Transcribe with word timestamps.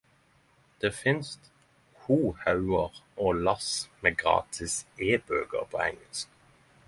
Det 0.83 0.89
finst 0.99 1.49
ho 2.05 2.17
haugar 2.45 2.97
og 3.27 3.41
lass 3.43 3.69
med 4.07 4.17
gratis 4.23 4.79
ebøker 5.11 5.69
på 5.75 5.85
engelsk! 5.89 6.41